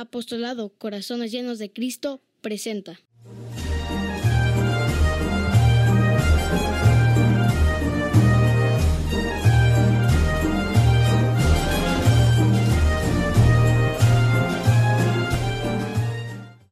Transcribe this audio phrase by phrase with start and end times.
[0.00, 2.98] Apostolado Corazones Llenos de Cristo presenta.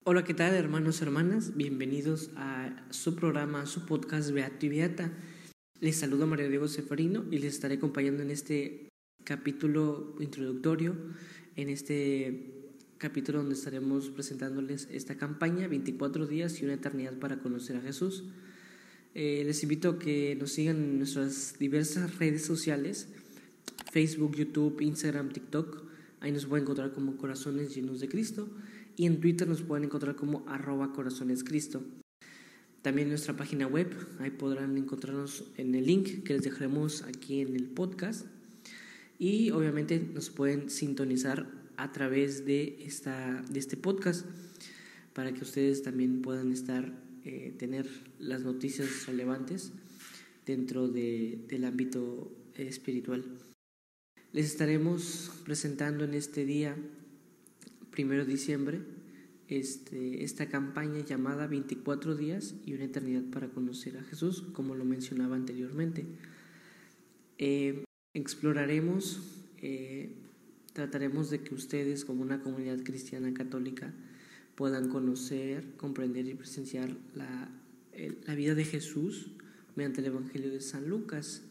[0.05, 1.55] Hola, ¿qué tal hermanos hermanas?
[1.55, 5.13] Bienvenidos a su programa, su podcast Beato y Beata.
[5.81, 8.89] Les saludo a María Diego Seferino y les estaré acompañando en este
[9.25, 10.97] capítulo introductorio,
[11.57, 12.58] en este
[12.99, 18.25] capítulo donde estaremos presentándoles esta campaña, 24 días y una eternidad para conocer a Jesús.
[19.15, 23.09] Eh, les invito a que nos sigan en nuestras diversas redes sociales,
[23.93, 25.85] Facebook, YouTube, Instagram, TikTok.
[26.21, 28.49] Ahí nos pueden encontrar como Corazones Llenos de Cristo.
[28.97, 31.83] Y en Twitter nos pueden encontrar como arroba Corazones Cristo.
[32.83, 37.55] También nuestra página web, ahí podrán encontrarnos en el link que les dejaremos aquí en
[37.55, 38.27] el podcast.
[39.21, 44.27] Y obviamente nos pueden sintonizar a través de, esta, de este podcast
[45.15, 46.93] para que ustedes también puedan estar,
[47.25, 49.73] eh, tener las noticias relevantes
[50.45, 53.25] dentro de, del ámbito espiritual.
[54.33, 56.77] Les estaremos presentando en este día,
[57.91, 58.81] primero de diciembre,
[59.47, 64.85] este, esta campaña llamada 24 días y una eternidad para conocer a Jesús, como lo
[64.85, 66.07] mencionaba anteriormente.
[67.39, 67.85] Eh,
[68.15, 69.23] exploraremos
[69.63, 70.17] eh,
[70.79, 73.93] trataremos de que ustedes como una comunidad cristiana católica
[74.55, 77.51] puedan conocer, comprender y presenciar la,
[78.25, 79.33] la vida de Jesús
[79.75, 81.43] mediante el Evangelio de San Lucas.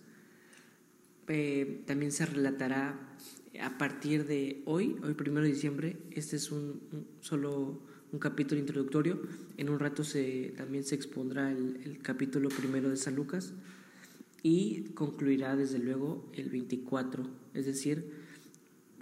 [1.28, 2.98] Eh, también se relatará
[3.61, 6.80] a partir de hoy, hoy primero de diciembre, este es un,
[7.20, 7.81] solo
[8.14, 9.23] un capítulo introductorio,
[9.58, 10.03] en un rato
[10.55, 13.52] también se expondrá el capítulo primero de San Lucas
[14.42, 18.25] y concluirá desde luego el 24, es decir,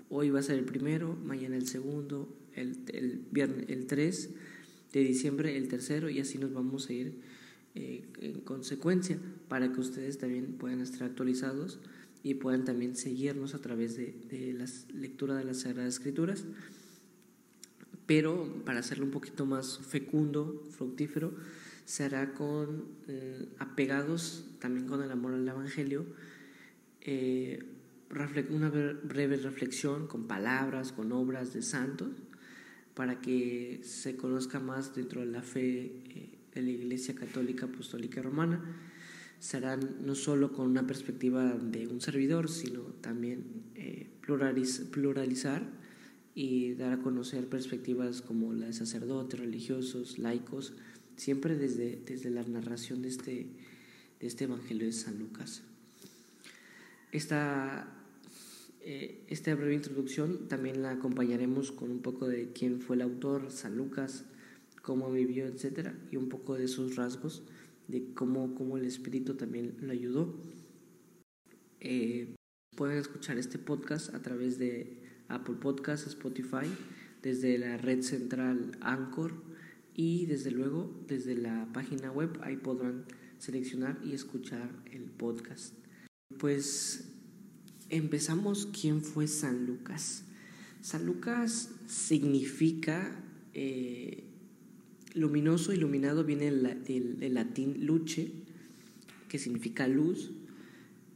[0.10, 4.30] Hoy va a ser el primero, mañana el segundo, el, viernes, el 3
[4.94, 7.20] de diciembre el tercero y así nos vamos a ir
[7.74, 11.80] eh, en consecuencia para que ustedes también puedan estar actualizados
[12.24, 16.46] y puedan también seguirnos a través de, de la lectura de las Sagradas Escrituras.
[18.06, 21.34] Pero para hacerlo un poquito más fecundo, fructífero,
[21.86, 26.06] se hará con eh, apegados también con el amor al Evangelio.
[27.02, 27.64] Eh,
[28.50, 32.10] una breve reflexión con palabras, con obras de santos,
[32.94, 38.22] para que se conozca más dentro de la fe eh, de la Iglesia Católica Apostólica
[38.22, 38.64] Romana.
[39.40, 43.44] Serán no solo con una perspectiva de un servidor, sino también
[43.76, 45.64] eh, pluralizar
[46.34, 50.74] y dar a conocer perspectivas como la de sacerdotes, religiosos, laicos,
[51.18, 53.48] siempre desde, desde la narración de este,
[54.20, 55.64] de este Evangelio de San Lucas.
[57.12, 57.95] Esta
[58.88, 63.50] eh, esta breve introducción también la acompañaremos con un poco de quién fue el autor,
[63.50, 64.26] San Lucas,
[64.84, 67.42] cómo vivió, etcétera, y un poco de sus rasgos,
[67.88, 70.36] de cómo, cómo el Espíritu también lo ayudó.
[71.80, 72.36] Eh,
[72.78, 76.68] pueden escuchar este podcast a través de Apple Podcasts, Spotify,
[77.24, 79.34] desde la red central Anchor
[79.96, 83.06] y desde luego desde la página web ahí podrán
[83.40, 85.74] seleccionar y escuchar el podcast.
[86.38, 87.15] Pues
[87.90, 90.24] empezamos quién fue San Lucas.
[90.82, 93.20] San Lucas significa
[93.54, 94.24] eh,
[95.14, 98.32] luminoso, iluminado, viene del, latín luce,
[99.30, 100.32] que significa luz.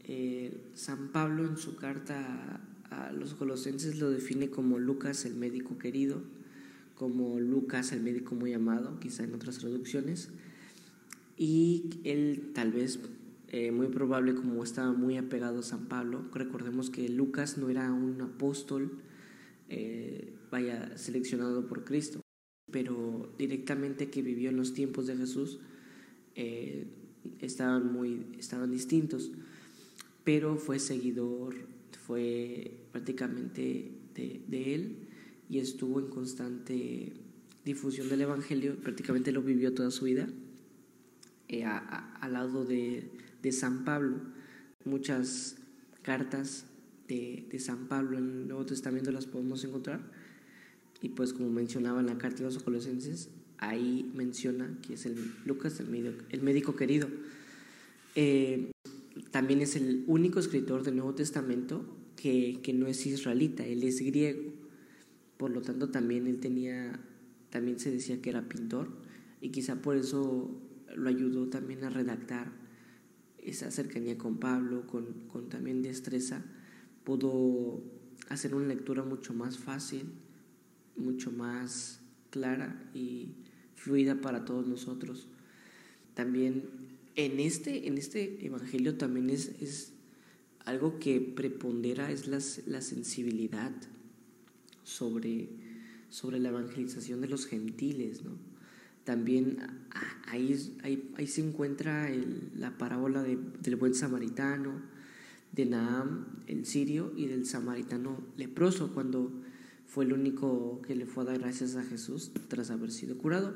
[0.05, 5.77] Eh, San Pablo en su carta a los colosenses lo define como Lucas el médico
[5.77, 6.23] querido,
[6.95, 10.29] como Lucas el médico muy amado, quizá en otras traducciones.
[11.37, 12.99] Y él tal vez
[13.51, 16.23] eh, muy probable como estaba muy apegado a San Pablo.
[16.33, 19.01] Recordemos que Lucas no era un apóstol,
[19.69, 22.21] eh, vaya, seleccionado por Cristo,
[22.71, 25.59] pero directamente que vivió en los tiempos de Jesús,
[26.35, 26.85] eh,
[27.39, 29.31] estaban muy, estaban distintos,
[30.23, 31.55] pero fue seguidor,
[32.05, 35.07] fue prácticamente de, de él
[35.49, 37.13] y estuvo en constante
[37.65, 40.29] difusión del Evangelio, prácticamente lo vivió toda su vida.
[42.21, 43.09] al lado de,
[43.41, 44.17] de San Pablo.
[44.85, 45.57] Muchas
[46.01, 46.65] cartas
[47.07, 50.01] de, de, San Pablo en el Nuevo Testamento las podemos encontrar.
[51.01, 55.33] Y pues como mencionaba en la carta de los colosenses, ahí menciona que es el
[55.45, 57.07] Lucas, el médico, el médico querido.
[58.15, 58.71] Eh,
[59.31, 61.85] también es el único escritor del Nuevo Testamento
[62.15, 64.53] que, que, no es israelita, él es griego.
[65.37, 66.99] Por lo tanto, también él tenía,
[67.49, 68.89] también se decía que era pintor
[69.41, 70.61] y quizá por eso
[70.95, 72.51] lo ayudó también a redactar
[73.43, 76.43] esa cercanía con Pablo, con, con también destreza,
[77.03, 77.81] pudo
[78.29, 80.03] hacer una lectura mucho más fácil,
[80.95, 83.33] mucho más clara y
[83.75, 85.27] fluida para todos nosotros.
[86.13, 86.63] También
[87.15, 89.93] en este, en este evangelio también es, es
[90.65, 93.71] algo que prepondera es la, la sensibilidad
[94.83, 95.49] sobre,
[96.09, 98.48] sobre la evangelización de los gentiles, ¿no?
[99.03, 99.57] También
[100.27, 102.09] ahí, ahí, ahí se encuentra
[102.55, 104.81] la parábola del buen samaritano,
[105.51, 109.31] de Naam, el sirio, y del samaritano leproso, cuando
[109.87, 113.53] fue el único que le fue a dar gracias a Jesús tras haber sido curado.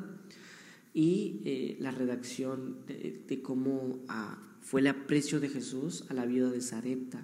[0.93, 6.49] Y eh, la redacción de, cómo ah, fue el aprecio de Jesús a la viuda
[6.49, 7.23] de Sarepta.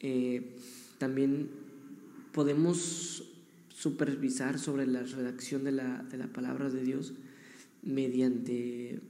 [0.00, 0.56] Eh,
[0.98, 1.50] también
[2.32, 3.31] podemos
[3.82, 7.14] supervisar sobre la redacción de la, de la palabra de Dios
[7.82, 9.00] mediante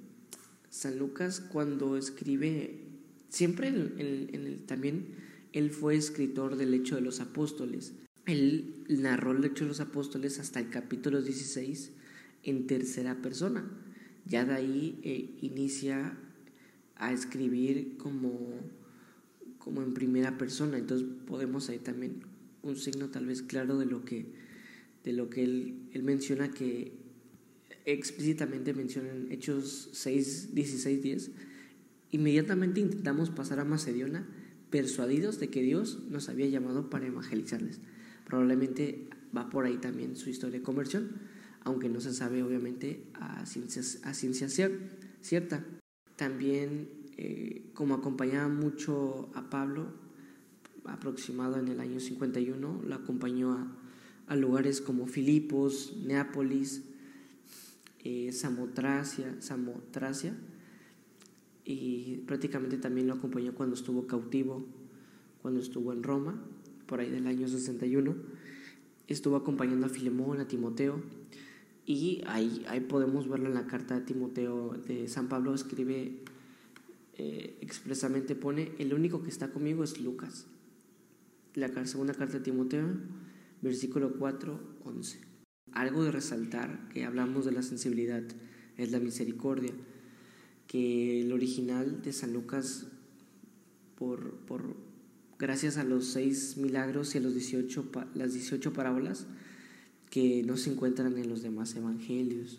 [0.71, 2.81] San Lucas cuando escribe,
[3.29, 5.09] siempre en, también
[5.53, 7.93] él fue escritor del hecho de los apóstoles.
[8.25, 11.93] Él narró el hecho de los apóstoles hasta el capítulo 16
[12.43, 13.71] en tercera persona.
[14.25, 16.17] Ya de ahí eh, inicia
[16.97, 18.33] a escribir como,
[19.59, 20.79] como en primera persona.
[20.79, 22.23] Entonces podemos ahí también
[22.63, 24.41] un signo tal vez claro de lo que
[25.05, 26.93] de lo que él, él menciona que
[27.85, 31.31] explícitamente menciona en Hechos 6, 16, 10,
[32.13, 34.27] inmediatamente intentamos pasar a Macedonia
[34.71, 37.81] persuadidos de que Dios nos había llamado para evangelizarles.
[38.25, 41.11] Probablemente va por ahí también su historia de conversión,
[41.65, 44.49] aunque no se sabe obviamente a ciencia, a ciencia
[45.21, 45.65] cierta.
[46.17, 49.93] También, eh, como acompañaba mucho a Pablo,
[50.85, 53.82] aproximado en el año 51, lo acompañó a
[54.33, 56.83] a lugares como Filipos, Neápolis,
[58.03, 60.35] eh, Samotracia, Samotracia,
[61.67, 64.65] y prácticamente también lo acompañó cuando estuvo cautivo,
[65.43, 66.43] cuando estuvo en Roma,
[66.87, 68.17] por ahí del año 61.
[69.07, 71.03] Estuvo acompañando a Filemón, a Timoteo,
[71.85, 76.21] y ahí, ahí podemos verlo en la carta de Timoteo de San Pablo, escribe
[77.19, 80.47] eh, expresamente, pone, el único que está conmigo es Lucas.
[81.55, 82.87] La segunda carta de Timoteo
[83.63, 85.21] versículo 4, 11.
[85.73, 88.23] Algo de resaltar que hablamos de la sensibilidad
[88.77, 89.73] es la misericordia,
[90.67, 92.89] que el original de San Lucas,
[93.97, 94.77] por, por
[95.39, 99.27] gracias a los seis milagros y a los 18, las 18 parábolas
[100.11, 102.59] que no se encuentran en los demás evangelios.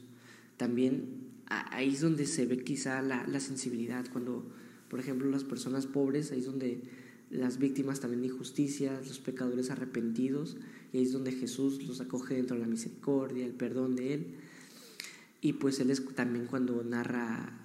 [0.58, 4.50] También ahí es donde se ve quizá la, la sensibilidad, cuando,
[4.90, 6.82] por ejemplo, las personas pobres, ahí es donde
[7.30, 10.58] las víctimas también de injusticia, los pecadores arrepentidos,
[10.94, 14.28] y ahí es donde Jesús los acoge dentro de la misericordia, el perdón de Él.
[15.42, 17.60] Y pues Él es también cuando narra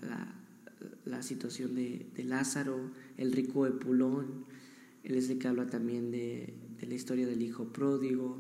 [1.05, 4.47] la, situación de, Lázaro, el rico de Pulón,
[5.05, 8.39] Él es el que habla también de, de la historia del hijo pródigo,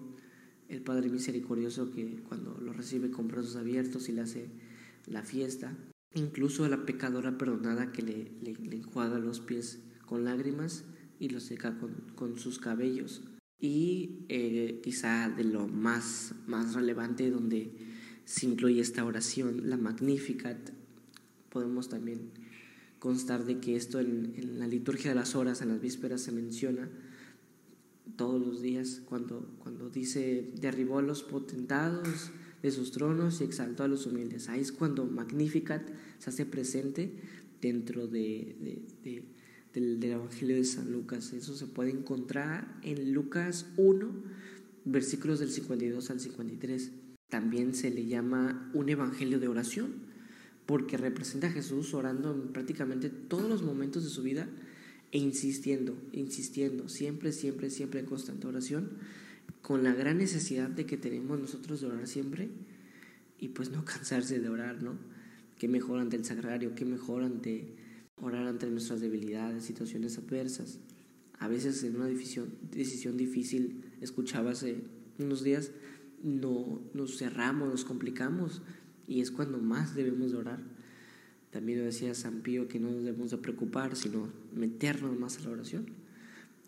[0.68, 4.48] el Padre misericordioso que cuando lo recibe con brazos abiertos y le hace
[5.06, 5.76] la fiesta,
[6.14, 10.84] incluso a la pecadora perdonada que le, le, le enjuaga los pies con lágrimas
[11.18, 11.78] y lo seca
[12.16, 13.22] con, sus cabellos.
[13.60, 17.72] Y eh, quizá de lo más, más relevante donde
[18.24, 20.70] se incluye esta oración, la Magnificat,
[21.48, 22.30] podemos también
[22.98, 26.88] constar de que esto en, la liturgia de las horas, en las vísperas, se menciona
[28.16, 32.30] todos los días cuando, cuando dice, derribó a los potentados
[32.62, 34.48] de sus tronos y exaltó a los humildes.
[34.48, 35.88] Ahí es cuando Magnificat
[36.18, 37.12] se hace presente
[37.60, 39.24] dentro de
[39.74, 41.32] del, Evangelio de San Lucas.
[41.32, 44.08] Eso se puede encontrar en Lucas 1,
[44.84, 46.90] versículos del 52 al 53.
[47.28, 49.92] También se le llama un Evangelio de oración,
[50.66, 54.48] porque representa a Jesús orando en prácticamente todos los momentos de su vida
[55.12, 58.90] e insistiendo, insistiendo, siempre, siempre, siempre en constante oración,
[59.62, 62.48] con la gran necesidad de que tenemos nosotros de orar siempre
[63.38, 64.96] y pues no cansarse de orar, ¿no?
[65.58, 67.74] Qué mejor ante el sagrario, qué mejor ante
[68.22, 70.78] orar ante nuestras debilidades, situaciones adversas.
[71.38, 74.82] A veces en una decisión, difícil, escuchaba hace
[75.18, 75.70] unos días,
[76.22, 78.62] no, nos cerramos, nos complicamos
[79.06, 80.60] y es cuando más debemos de orar.
[81.50, 85.50] También decía San Pío que no nos debemos de preocupar, sino meternos más a la
[85.50, 85.86] oración.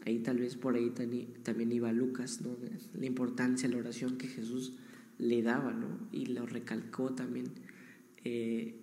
[0.07, 2.57] Ahí tal vez por ahí también iba Lucas, ¿no?
[2.99, 4.75] la importancia de la oración que Jesús
[5.19, 5.99] le daba, ¿no?
[6.12, 7.47] y lo recalcó también
[8.25, 8.76] eh,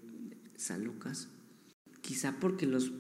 [0.56, 1.30] San Lucas
[2.08, 2.94] quizá porque los,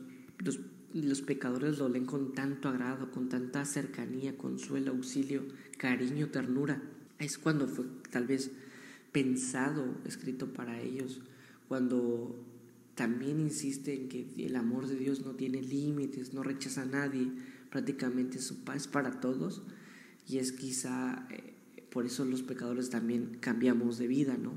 [0.93, 5.45] los, pecadores lo leen con tanto agrado, con tanta cercanía, consuelo, auxilio,
[5.77, 6.83] cariño, ternura.
[7.17, 8.51] Es cuando fue tal vez
[9.13, 11.21] pensado, escrito para ellos,
[11.69, 12.35] cuando
[12.95, 17.31] también insiste en que el amor de Dios no tiene límites, no rechaza a nadie,
[17.69, 19.61] prácticamente su paz para todos,
[20.27, 21.53] y es quizá eh,
[21.89, 24.51] por eso los pecadores también cambiamos de vida, ¿no?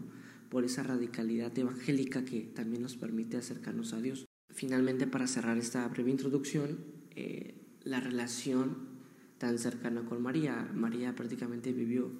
[0.48, 4.29] Por esa radicalidad evangélica que también nos permite acercarnos a Dios.
[4.52, 6.78] Finalmente, para cerrar esta breve introducción,
[7.16, 7.54] eh,
[7.84, 8.90] la relación
[9.38, 10.70] tan cercana con María.
[10.74, 12.10] María prácticamente vivió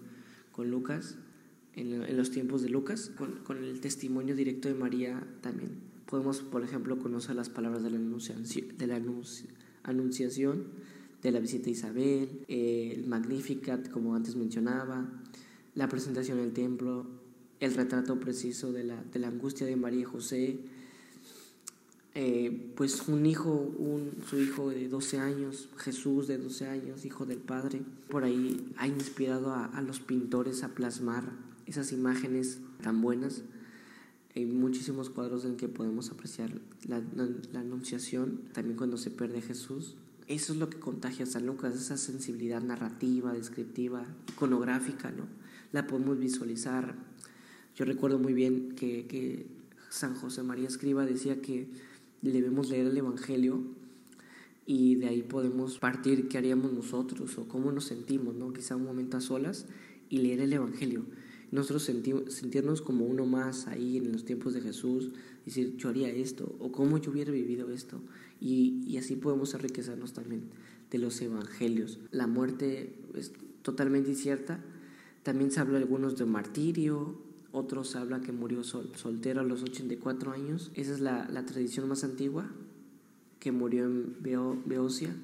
[0.53, 1.19] con Lucas,
[1.75, 3.13] en, los tiempos de Lucas,
[3.45, 5.71] con, el testimonio directo de María también.
[6.07, 9.01] Podemos, por ejemplo, conocer las palabras de la, de la
[9.85, 10.65] anunciación,
[11.23, 15.23] de la visita a Isabel, eh, el Magnificat, como antes mencionaba,
[15.75, 17.07] la presentación en el templo,
[17.61, 20.61] el retrato preciso de la, de la angustia de María y José,
[22.15, 27.25] eh, pues un hijo, un, su hijo de 12 años, Jesús de 12 años, hijo
[27.25, 31.23] del Padre, por ahí ha inspirado a, los pintores a plasmar
[31.67, 33.43] esas imágenes tan buenas.
[34.35, 36.51] Hay muchísimos cuadros en que podemos apreciar
[36.89, 39.95] la, la, anunciación, también cuando se pierde Jesús.
[40.27, 45.27] Eso es lo que contagia a San Lucas, esa sensibilidad narrativa, descriptiva, iconográfica, ¿no?
[45.73, 46.95] La podemos visualizar.
[47.77, 49.47] Yo recuerdo muy bien que, que
[49.91, 51.69] San José María Escriba decía que
[52.23, 53.63] debemos leer el Evangelio
[54.67, 58.53] y de ahí podemos partir qué haríamos nosotros o cómo nos sentimos, ¿no?
[58.53, 59.67] Quizá un momento a solas
[60.09, 61.05] y leer el Evangelio.
[61.51, 65.11] Nosotros sentirnos como uno más ahí en los tiempos de Jesús,
[65.45, 68.01] decir, yo haría esto, o cómo yo hubiera vivido esto.
[68.41, 70.43] Y, y así podemos enriquecernos también
[70.91, 71.99] de los Evangelios.
[72.13, 74.63] La muerte es totalmente incierta.
[75.23, 77.17] También se habla algunos de martirio,
[77.53, 80.71] otros hablan que murió soltero a los 84 años.
[80.75, 82.51] Esa es la, tradición más antigua,
[83.39, 84.17] que murió en
[84.67, 85.15] Beocia,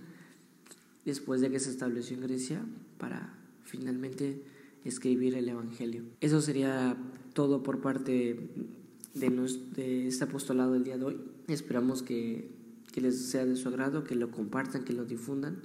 [1.04, 2.64] después de que se estableció en Grecia,
[2.98, 4.42] para finalmente
[4.84, 6.02] escribir el Evangelio.
[6.20, 6.96] Eso sería
[7.32, 8.48] todo por parte
[9.14, 9.30] de,
[9.74, 11.20] de este apostolado del día de hoy.
[11.48, 12.50] Esperamos que,
[12.92, 15.58] que les sea de su agrado, que lo compartan, que lo difundan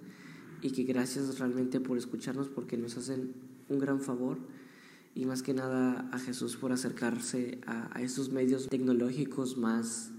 [0.62, 3.34] y que gracias realmente por escucharnos porque nos hacen
[3.70, 4.38] un gran favor
[5.14, 10.12] y más que nada a Jesús por acercarse a, a estos medios tecnológicos más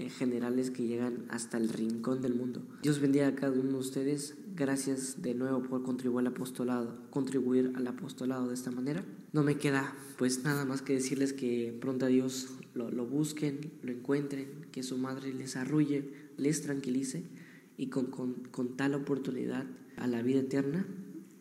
[0.00, 2.62] eh, generales que llegan hasta el rincón del mundo.
[2.82, 4.36] Dios bendiga a cada uno de ustedes.
[4.54, 9.04] Gracias de nuevo por contribuir al apostolado, contribuir al apostolado de esta manera.
[9.32, 13.72] No me queda pues nada más que decirles que pronto a Dios lo, lo busquen,
[13.82, 17.24] lo encuentren, que su madre les arrulle, les tranquilice
[17.76, 20.86] y con, con, con tal oportunidad a la vida eterna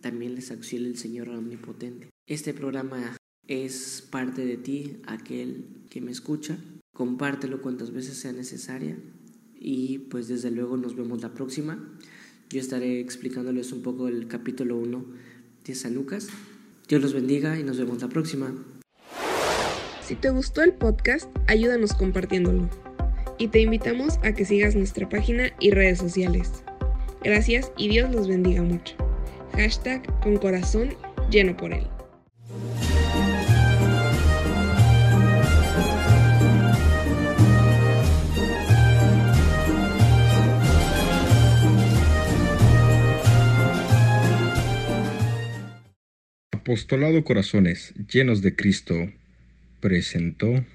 [0.02, 2.10] también les auxilie el Señor omnipotente.
[2.28, 3.16] Este programa
[3.48, 6.58] es parte de ti, aquel que me escucha.
[6.94, 8.98] Compártelo cuantas veces sea necesaria
[9.58, 11.80] y pues desde luego nos vemos la próxima.
[12.50, 15.06] Yo estaré explicándoles un poco el capítulo 1
[15.64, 16.28] de San Lucas.
[16.90, 18.54] Dios los bendiga y nos vemos la próxima.
[20.04, 22.70] Si te gustó el podcast, ayúdanos compartiéndolo.
[23.38, 26.52] Y te invitamos a que sigas nuestra página y redes sociales.
[27.24, 28.98] Gracias y Dios los bendiga mucho.
[29.54, 30.90] Hashtag con corazón
[31.32, 31.88] lleno por él.
[46.68, 49.10] Apostolado Corazones Llenos de Cristo
[49.80, 50.66] presentó